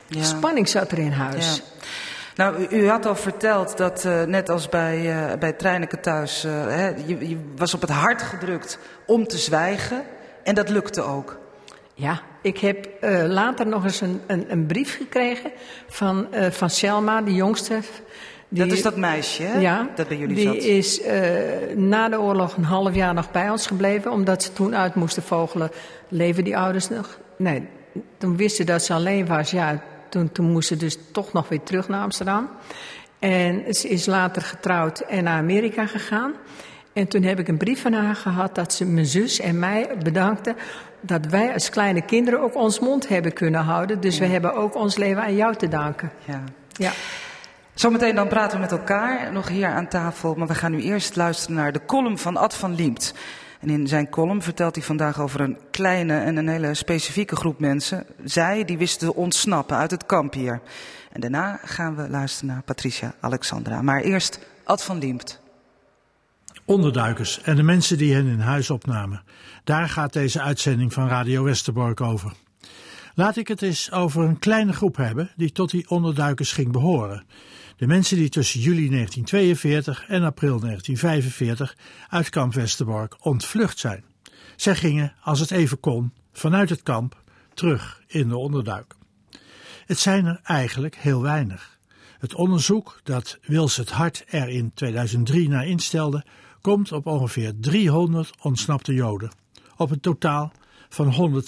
[0.07, 0.23] Ja.
[0.23, 1.55] spanning zat er in huis.
[1.55, 1.63] Ja.
[2.35, 6.51] Nou, u, had al verteld dat eh, net als bij, uh, bij Treineke thuis, uh,
[6.51, 10.03] hè, je, je was op het hart gedrukt om te zwijgen.
[10.43, 11.37] En dat lukte ook.
[11.93, 15.51] Ja, ik heb uh, later nog eens een, een, een, brief gekregen
[15.87, 17.79] van, uh, van Selma, de jongste.
[18.49, 19.59] Die, dat is dat meisje, hè?
[19.59, 20.55] Ja, dat bij jullie die zat.
[20.55, 21.11] is uh,
[21.75, 25.23] na de oorlog een half jaar nog bij ons gebleven, omdat ze toen uit moesten
[25.23, 25.71] vogelen.
[26.07, 27.19] Leven die ouders nog?
[27.37, 27.67] Nee,
[28.17, 29.51] toen wisten ze dat ze alleen was.
[29.51, 32.49] Ja, toen, toen moest ze dus toch nog weer terug naar Amsterdam.
[33.19, 36.33] En ze is later getrouwd en naar Amerika gegaan.
[36.97, 39.89] En toen heb ik een brief van haar gehad dat ze mijn zus en mij
[40.03, 40.55] bedankte
[41.01, 44.01] dat wij als kleine kinderen ook ons mond hebben kunnen houden.
[44.01, 44.21] Dus ja.
[44.21, 46.11] we hebben ook ons leven aan jou te danken.
[46.25, 46.43] Ja.
[46.71, 46.91] ja.
[47.73, 50.35] Zometeen dan praten we met elkaar nog hier aan tafel.
[50.35, 53.13] Maar we gaan nu eerst luisteren naar de column van Ad van Liemt.
[53.59, 57.59] En in zijn column vertelt hij vandaag over een kleine en een hele specifieke groep
[57.59, 58.05] mensen.
[58.23, 60.61] Zij die wisten te ontsnappen uit het kamp hier.
[61.11, 63.81] En daarna gaan we luisteren naar Patricia Alexandra.
[63.81, 65.45] Maar eerst Ad van Liemt.
[66.67, 69.23] Onderduikers en de mensen die hen in huis opnamen.
[69.63, 72.33] Daar gaat deze uitzending van Radio Westerbork over.
[73.15, 77.25] Laat ik het eens over een kleine groep hebben die tot die onderduikers ging behoren.
[77.77, 81.77] De mensen die tussen juli 1942 en april 1945
[82.09, 84.03] uit kamp Westerbork ontvlucht zijn.
[84.55, 88.95] Zij gingen, als het even kon, vanuit het kamp terug in de onderduik.
[89.85, 91.79] Het zijn er eigenlijk heel weinig.
[92.19, 96.25] Het onderzoek dat Wils het Hart er in 2003 naar instelde,
[96.61, 99.31] komt op ongeveer 300 ontsnapte Joden.
[99.75, 100.51] Op een totaal
[100.89, 101.43] van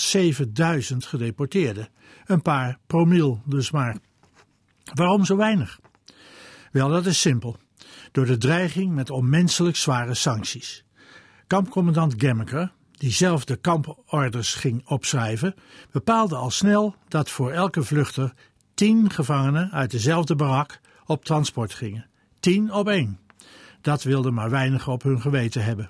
[0.91, 1.89] 107.000 gedeporteerden.
[2.25, 3.97] Een paar promiel dus maar.
[4.93, 5.79] Waarom zo weinig?
[6.71, 7.57] Wel, dat is simpel.
[8.11, 10.83] Door de dreiging met onmenselijk zware sancties.
[11.47, 15.55] Kampcommandant Gemmeker, die zelf de kamporders ging opschrijven,
[15.91, 18.33] bepaalde al snel dat voor elke vluchter
[18.73, 22.05] tien gevangenen uit dezelfde barak op transport gingen.
[22.39, 23.19] Tien op één.
[23.81, 25.89] Dat wilden maar weinigen op hun geweten hebben.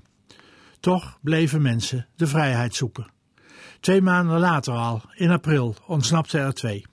[0.80, 3.08] Toch bleven mensen de vrijheid zoeken.
[3.80, 6.86] Twee maanden later al, in april, ontsnapten er twee.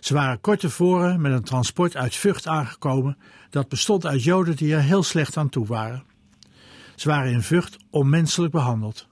[0.00, 3.16] Ze waren kort tevoren met een transport uit Vught aangekomen
[3.50, 6.04] dat bestond uit Joden die er heel slecht aan toe waren.
[6.94, 9.08] Ze waren in Vught onmenselijk behandeld.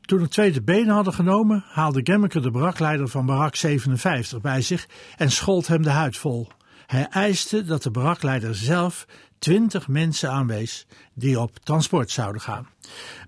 [0.00, 4.88] Toen de tweede benen hadden genomen, haalde Gemmeke de barakleider van barak 57 bij zich
[5.16, 6.48] en schold hem de huid vol.
[6.90, 9.06] Hij eiste dat de barakleider zelf
[9.38, 12.68] twintig mensen aanwees die op transport zouden gaan.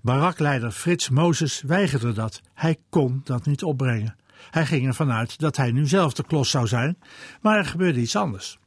[0.01, 2.41] Barakleider Frits Mozes weigerde dat.
[2.53, 4.15] Hij kon dat niet opbrengen.
[4.49, 6.97] Hij ging ervan uit dat hij nu zelf de klos zou zijn,
[7.41, 8.57] maar er gebeurde iets anders.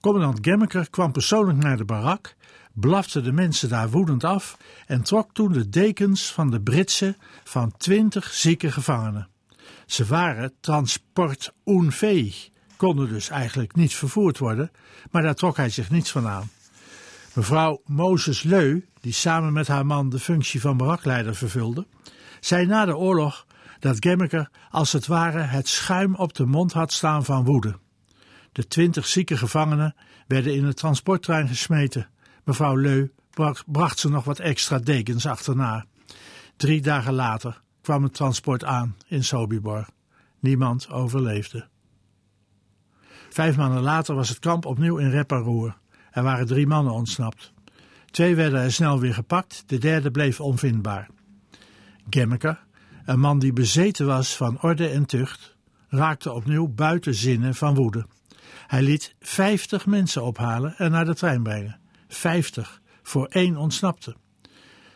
[0.00, 2.34] Commandant Gemmeker kwam persoonlijk naar de barak,
[2.72, 4.56] blafte de mensen daar woedend af
[4.86, 9.28] en trok toen de dekens van de Britse van twintig zieke gevangenen.
[9.86, 14.70] Ze waren transport unfähig, konden dus eigenlijk niet vervoerd worden,
[15.10, 16.50] maar daar trok hij zich niets van aan.
[17.34, 21.86] Mevrouw Mozes Leu, die samen met haar man de functie van barakleider vervulde,
[22.40, 23.46] zei na de oorlog
[23.78, 27.78] dat Gemmeker als het ware het schuim op de mond had staan van woede.
[28.52, 29.94] De twintig zieke gevangenen
[30.26, 32.08] werden in het transporttrein gesmeten.
[32.44, 33.08] Mevrouw Leu
[33.66, 35.84] bracht ze nog wat extra dekens achterna.
[36.56, 39.86] Drie dagen later kwam het transport aan in Sobibor.
[40.40, 41.68] Niemand overleefde.
[43.38, 45.76] Vijf maanden later was het kamp opnieuw in rep en roer.
[46.10, 47.52] Er waren drie mannen ontsnapt.
[48.10, 51.08] Twee werden er snel weer gepakt, de derde bleef onvindbaar.
[52.10, 52.64] Gemmeker,
[53.04, 55.56] een man die bezeten was van orde en tucht,
[55.88, 58.06] raakte opnieuw buiten zinnen van woede.
[58.66, 61.80] Hij liet vijftig mensen ophalen en naar de trein brengen.
[62.08, 64.16] Vijftig voor één ontsnapte.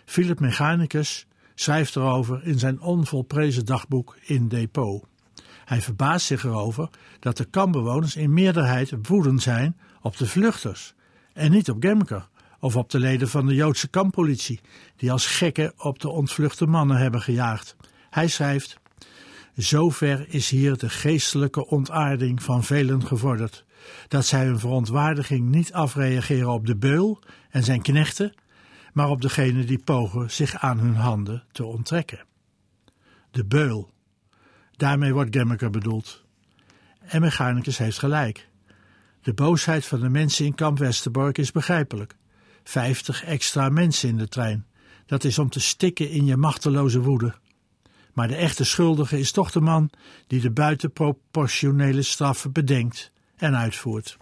[0.05, 5.11] Philip Mechanicus schrijft erover in zijn onvolprezen dagboek in Depot.
[5.73, 10.95] Hij verbaast zich erover dat de kampbewoners in meerderheid woedend zijn op de vluchters
[11.33, 12.29] en niet op Gemker
[12.61, 14.61] of op de leden van de Joodse kamppolitie
[14.97, 17.77] die als gekken op de ontvluchte mannen hebben gejaagd.
[18.11, 18.81] Hij schrijft:
[19.55, 23.65] Zover is hier de geestelijke ontaarding van velen gevorderd,
[24.09, 27.19] dat zij hun verontwaardiging niet afreageren op de beul
[27.51, 28.35] en zijn knechten,
[28.93, 32.25] maar op degene die pogen zich aan hun handen te onttrekken.
[33.31, 33.92] De beul.
[34.77, 36.25] Daarmee wordt Gemmeker bedoeld.
[37.01, 38.49] En Mechanicus heeft gelijk.
[39.23, 42.15] De boosheid van de mensen in kamp Westerbork is begrijpelijk.
[42.65, 44.67] Vijftig extra mensen in de trein.
[45.07, 47.35] Dat is om te stikken in je machteloze woede.
[48.13, 49.91] Maar de echte schuldige is toch de man
[50.27, 54.17] die de buitenproportionele straffen bedenkt en uitvoert.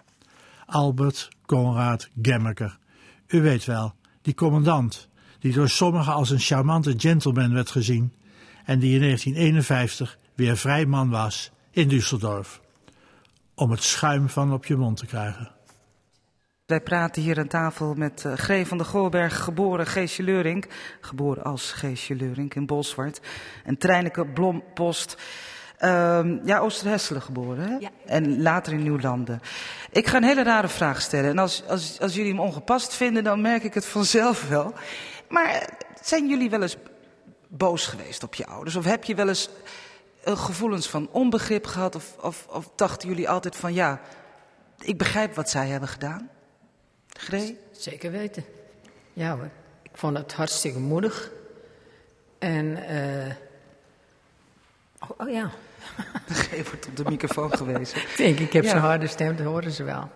[0.66, 2.78] Albert Conrad Gemmeker.
[3.26, 5.08] U weet wel, die commandant,
[5.38, 8.12] die door sommigen als een charmante gentleman werd gezien
[8.64, 12.60] en die in 1951 weer vrij man was in Düsseldorf.
[13.54, 15.50] Om het schuim van op je mond te krijgen.
[16.66, 20.66] Wij praten hier aan tafel met uh, van de Goorberg, geboren Geesje Leurink,
[21.00, 23.20] geboren als Geesje Leurink in Bolsward.
[23.64, 25.16] En Treineke Blompost,
[25.80, 27.76] uh, ja, Oosterhesselen geboren, hè?
[27.76, 27.90] Ja.
[28.06, 29.40] En later in Nieuwlanden.
[29.90, 31.30] Ik ga een hele rare vraag stellen.
[31.30, 34.74] En als, als, als jullie hem ongepast vinden, dan merk ik het vanzelf wel.
[35.28, 35.68] Maar
[36.02, 36.76] zijn jullie wel eens
[37.48, 38.76] boos geweest op je ouders?
[38.76, 39.50] Of heb je wel eens
[40.24, 41.94] gevoelens van onbegrip gehad?
[41.94, 44.00] Of, of, of dachten jullie altijd van, ja,
[44.80, 46.28] ik begrijp wat zij hebben gedaan?
[47.08, 47.58] Gree?
[47.70, 48.44] Zeker weten.
[49.12, 49.50] Ja hoor.
[49.82, 51.30] Ik vond het hartstikke moedig.
[52.38, 53.34] En, eh.
[55.00, 55.50] oh, oh, ja.
[56.28, 57.98] Gree wordt op de microfoon gewezen.
[58.10, 58.70] Ik denk, ik heb Ja.
[58.70, 60.10] zo'n harde stem, dat horen ze wel.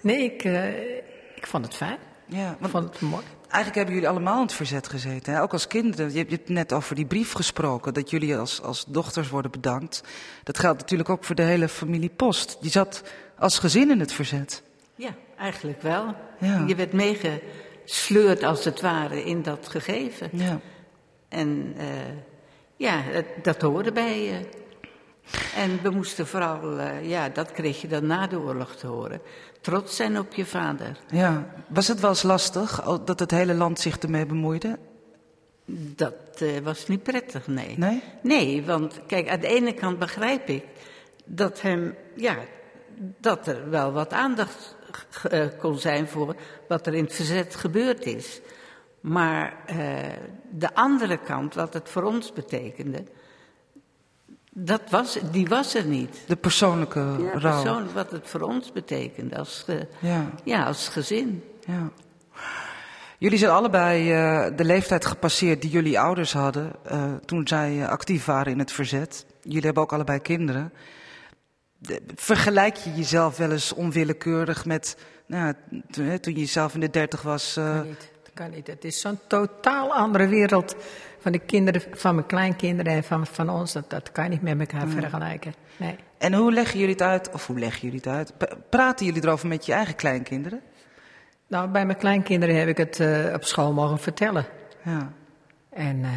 [0.00, 0.96] Nee, ik, eh,
[1.36, 1.98] ik vond het fijn.
[2.28, 3.02] Ja, vond het
[3.46, 5.32] eigenlijk hebben jullie allemaal in het verzet gezeten.
[5.32, 5.42] Hè?
[5.42, 6.10] Ook als kinderen.
[6.12, 7.94] Je hebt, je hebt net over die brief gesproken.
[7.94, 10.02] Dat jullie als, als dochters worden bedankt.
[10.44, 12.56] Dat geldt natuurlijk ook voor de hele familie Post.
[12.60, 13.02] Die zat
[13.38, 14.62] als gezin in het verzet.
[14.94, 16.14] Ja, eigenlijk wel.
[16.38, 16.64] Ja.
[16.66, 20.28] Je werd meegesleurd als het ware in dat gegeven.
[20.32, 20.60] Ja.
[21.28, 21.86] En eh,
[22.76, 24.48] ja, het- dat hoorde bij je.
[25.54, 29.20] En we moesten vooral, eh, ja, dat kreeg je dan na de oorlog te horen,
[29.60, 30.96] trots zijn op je vader.
[31.10, 31.46] ja.
[31.68, 34.78] Was het wel eens lastig dat het hele land zich ermee bemoeide?
[35.74, 37.78] Dat eh, was niet prettig, nee.
[37.78, 38.02] Nee?
[38.22, 40.64] Nee, want kijk, aan de ene kant begrijp ik
[41.24, 42.36] dat hem, ja,
[43.20, 44.76] dat er wel wat aandacht
[45.30, 46.36] eh, kon zijn voor
[46.68, 48.40] wat er in het verzet gebeurd is.
[49.00, 49.56] Maar
[50.50, 53.04] de andere kant, wat het voor ons betekende,
[54.64, 56.20] dat was, die was er niet.
[56.26, 57.62] De persoonlijke Ja, rouw.
[57.62, 60.30] persoonlijk wat het voor ons betekende als, ge- Ja.
[60.44, 61.44] ja, als gezin.
[61.66, 61.90] Ja.
[63.18, 67.88] Jullie zijn allebei eh, de leeftijd gepasseerd die jullie ouders hadden eh, toen zij eh,
[67.88, 69.26] actief waren in het verzet.
[69.42, 70.72] Jullie hebben ook allebei kinderen.
[71.78, 75.54] De- vergelijk je jezelf wel eens onwillekeurig met nou,
[75.90, 77.56] toen, hè, toen je zelf in de dertig was?
[78.38, 78.66] Kan niet.
[78.66, 80.76] Het is zo'n totaal andere wereld
[81.18, 83.72] van de kinderen, van mijn kleinkinderen en van, van ons.
[83.72, 85.54] Dat, dat kan je niet met elkaar vergelijken.
[85.76, 85.96] Nee.
[86.18, 87.30] en hoe leggen jullie het uit?
[87.32, 88.32] Of hoe leggen jullie het uit?
[88.70, 90.60] Praten jullie erover met je eigen kleinkinderen?
[91.46, 94.46] Nou, bij mijn kleinkinderen heb ik het eh, op school mogen vertellen.
[94.84, 95.12] Ja,
[95.70, 96.10] En eh,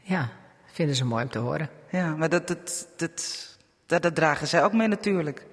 [0.00, 0.28] ja,
[0.66, 1.68] vinden ze mooi om te horen.
[1.90, 3.48] ja maar dat, dat, dat,
[3.86, 5.46] dat, dat dragen zij ook mee natuurlijk.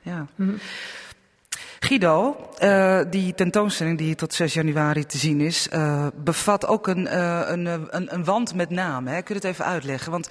[0.00, 0.26] Ja.
[1.84, 7.06] Guido, eh, die tentoonstelling die tot 6 januari te zien is, eh, bevat ook een,
[7.06, 9.12] eh, een, een, een wand met namen.
[9.12, 10.10] Kun je het even uitleggen?
[10.10, 10.28] Want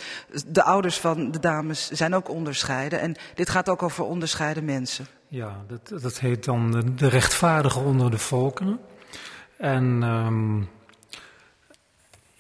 [0.48, 3.00] de ouders van de dames zijn ook onderscheiden.
[3.00, 5.06] En dit gaat ook over onderscheiden mensen.
[5.28, 8.80] Ja, dat, dat heet dan de, rechtvaardige onder de volkeren.
[9.58, 10.62] En ehm,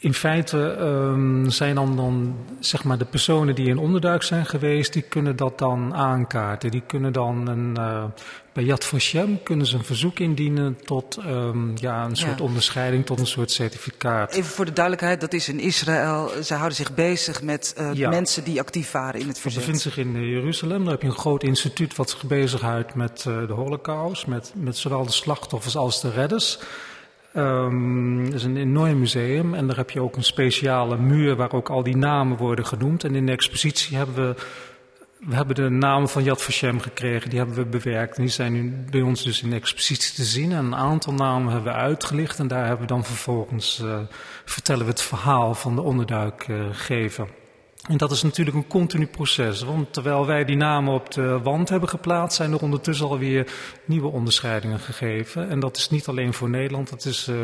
[0.04, 4.94] in feite ehm, zijn dan, dan zeg maar de personen die in onderduik zijn geweest,
[4.94, 6.72] die kunnen dat dan aankaarten.
[6.72, 8.04] Die kunnen dan een, eh,
[8.54, 12.44] bij Yad Vashem kunnen ze een verzoek indienen tot ehm, ja, een soort Ja.
[12.46, 14.34] onderscheiding, tot een soort certificaat.
[14.34, 16.32] Even voor de duidelijkheid, dat is in Israël.
[16.44, 18.10] Ze houden zich bezig met eh, Ja.
[18.10, 19.60] mensen die actief waren in het Dat verzet.
[19.60, 20.82] bevindt zich in eh, Jeruzalem.
[20.84, 24.28] Daar heb je een groot instituut wat zich bezighoudt met de holocaust.
[24.28, 26.60] Met, met zowel de slachtoffers als de redders.
[27.32, 31.70] Het is een enorm museum en daar heb je ook een speciale muur waar ook
[31.70, 33.04] al die namen worden genoemd.
[33.04, 34.36] En in de expositie hebben we,
[35.20, 38.18] we hebben de namen van Yad Vashem gekregen, die hebben we bewerkt.
[38.18, 40.52] En die zijn nu bij ons dus in de expositie te zien.
[40.52, 44.00] En een aantal namen hebben we uitgelicht en daar hebben we dan vervolgens, eh,
[44.46, 47.28] vertellen we het verhaal van de onderduikgever.
[47.88, 49.62] En dat is natuurlijk een continu proces.
[49.62, 53.52] Want terwijl wij die namen op de wand hebben geplaatst, zijn er ondertussen alweer
[53.86, 55.50] nieuwe onderscheidingen gegeven.
[55.50, 57.36] En dat is niet alleen voor Nederland, dat is eh,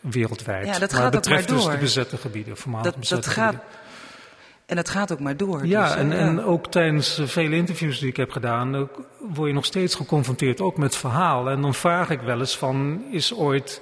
[0.00, 0.66] wereldwijd.
[0.66, 1.74] Ja, dat maar gaat betreft maar dus door.
[1.74, 3.76] de bezette gebieden, voormalig Dat, bezette dat gaat, gebieden.
[4.66, 5.66] en dat gaat ook maar door.
[5.66, 8.82] Ja, dus, hè, en, en ook tijdens eh, vele interviews die ik heb gedaan, eh,
[9.18, 11.52] word je nog steeds geconfronteerd ook met verhalen.
[11.52, 13.80] En dan vraag ik wel eens van, is ooit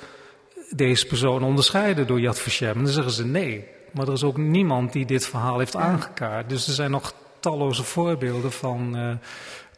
[0.71, 2.77] deze persoon onderscheiden door Yad Vashem?
[2.77, 3.75] En dan zeggen ze nee.
[3.97, 6.49] Maar er is ook niemand die dit verhaal heeft aangekaart.
[6.49, 9.11] Dus er zijn nog talloze voorbeelden van uh,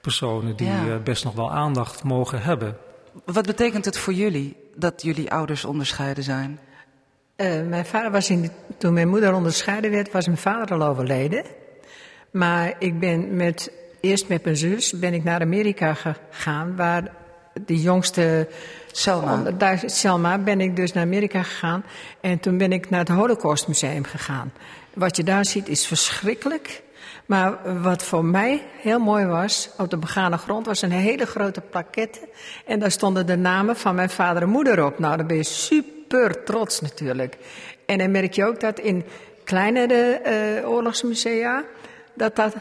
[0.01, 0.85] personen die ja.
[0.85, 2.77] uh, best nog wel aandacht mogen hebben.
[3.25, 6.59] Wat betekent het voor jullie dat jullie ouders onderscheiden zijn?
[7.37, 10.89] Uh, mijn vader was in de, toen mijn moeder onderscheiden werd, was mijn vader al
[10.89, 11.45] overleden.
[12.31, 17.15] Maar ik ben met, eerst met mijn zus ben ik naar Amerika gegaan, waar
[17.67, 18.49] de jongste
[18.93, 19.51] Selma.
[19.51, 21.85] Daar, Selma ben ik dus naar Amerika gegaan.
[22.21, 24.53] En toen ben ik naar het Holocaustmuseum gegaan.
[24.95, 26.83] Wat je daar ziet is verschrikkelijk.
[27.27, 31.61] Maar wat voor mij heel mooi was, op de begane grond was een hele grote
[31.61, 32.19] plaquette.
[32.67, 34.99] En daar stonden de namen van mijn vader en moeder op.
[34.99, 37.37] Nou, dan ben je super trots natuurlijk.
[37.87, 39.05] En dan merk je ook dat in
[39.45, 40.21] kleinere
[40.61, 41.65] uh, oorlogsmusea,
[42.15, 42.55] dat dat,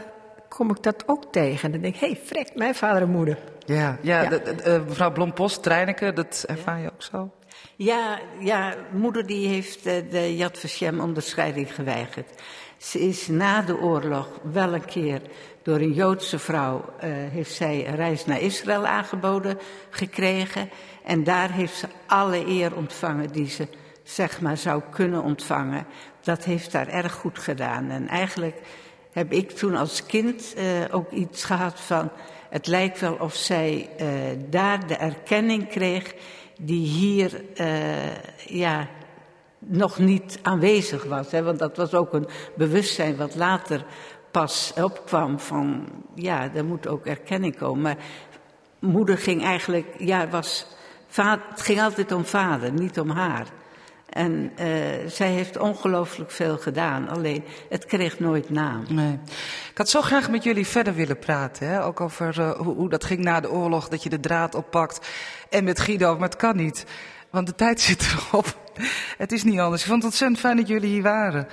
[0.58, 1.64] kom ik dat ook tegen.
[1.64, 3.38] En dan denk ik, hé, hey, frek, mijn vader en moeder.
[3.66, 4.28] Ja, ja, ja.
[4.28, 7.30] De, de, de, mevrouw Blompost, Treineke, dat ervaar je ook zo?
[7.76, 12.42] Ja, ja moeder die heeft de Yad Vashem onderscheiding geweigerd.
[12.76, 15.20] Ze is na de oorlog wel een keer
[15.62, 19.58] door een Joodse vrouw, uh, heeft zij een reis naar Israël aangeboden
[19.90, 20.70] gekregen.
[21.04, 23.68] En daar heeft ze alle eer ontvangen die ze,
[24.02, 25.86] zeg maar, zou kunnen ontvangen.
[26.20, 27.90] Dat heeft daar erg goed gedaan.
[27.90, 28.60] En eigenlijk
[29.12, 32.10] heb ik toen als kind uh, ook iets gehad van,
[32.50, 34.08] het lijkt wel of zij uh,
[34.50, 36.14] daar de erkenning kreeg
[36.60, 37.44] die hier,
[38.46, 38.88] ja,
[39.58, 41.30] nog niet aanwezig was.
[41.30, 41.42] Hè?
[41.42, 43.84] Want dat was ook een bewustzijn wat later
[44.30, 47.82] pas opkwam van, ja, er moet ook erkenning komen.
[47.82, 47.96] Maar
[48.78, 50.66] moeder ging eigenlijk, ja, was,
[51.14, 53.46] het ging altijd om vader, niet om haar.
[54.08, 54.66] En uh,
[55.06, 58.84] zij heeft ongelooflijk veel gedaan, alleen het kreeg nooit naam.
[58.88, 59.18] Nee.
[59.70, 61.84] Ik had zo graag met jullie verder willen praten, hè?
[61.84, 65.08] ook over uh, hoe, hoe dat ging na de oorlog, dat je de draad oppakt.
[65.50, 66.84] En met Guido, maar het kan niet,
[67.30, 68.56] want de tijd zit erop.
[69.18, 69.82] Het is niet anders.
[69.82, 71.48] Ik vond het ontzettend fijn dat jullie hier waren.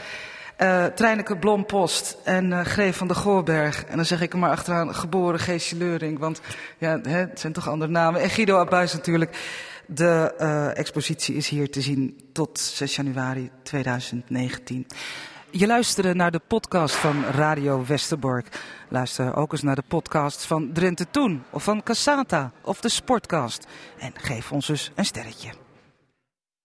[0.57, 3.85] Uh, Blompost en uh, Greef van de Goorberg.
[3.85, 6.19] En dan zeg ik er maar achteraan geboren Geesje Leuring.
[6.19, 6.41] Want
[6.77, 8.21] ja, hè, het zijn toch andere namen.
[8.21, 9.37] En Guido Abuis natuurlijk.
[9.87, 14.87] De uh, expositie is hier te zien tot 6 januari 2019.
[15.49, 18.47] Je luisterde naar de podcast van Radio Westerbork.
[18.89, 21.43] Luister ook eens naar de podcast van Drenthe Toen.
[21.49, 22.51] Of van Cassata.
[22.61, 23.67] Of de Sportcast.
[23.99, 25.64] En geef ons dus een sterretje.